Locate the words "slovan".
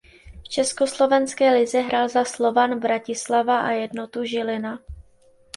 2.25-2.79